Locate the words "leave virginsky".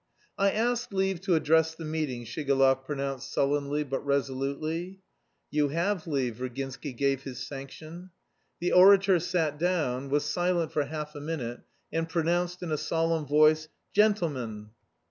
6.07-6.91